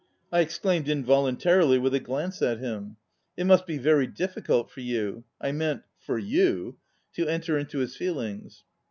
I 0.31 0.39
exclaimed 0.39 0.89
involuntarily, 0.89 1.77
with 1.77 1.93
a 1.93 1.99
glance 1.99 2.41
at 2.41 2.57
him: 2.57 2.97
"It 3.37 3.43
must 3.43 3.67
be 3.67 3.77
very 3.77 4.07
difficult 4.07 4.71
for 4.71 4.79
you 4.79 5.25
(I 5.39 5.51
meant: 5.51 5.83
for 5.99 6.17
you) 6.17 6.77
to 7.13 7.27
enter 7.27 7.55
into 7.55 7.77
his 7.77 7.95
feelings." 7.95 8.63